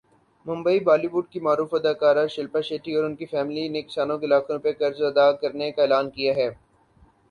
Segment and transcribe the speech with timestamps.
[0.45, 4.27] Mumbai Bollywood کی معروف اداکارہ شلپا شیٹھی اور اُن کی فیملی نے کسانوں کے
[4.27, 6.49] لاکھوں روپے قرض ادا کرنے کا اعلان کیا ہے